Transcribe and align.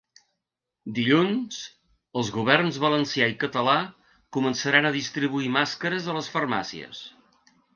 Dilluns 0.99 1.59
els 2.21 2.31
governs 2.37 2.79
valencià 2.85 3.27
i 3.33 3.37
català 3.43 3.77
començaran 4.39 4.89
a 4.89 4.95
distribuir 4.99 5.55
màscares 5.59 6.09
a 6.09 6.17
les 6.21 6.33
farmàcies. 6.39 7.05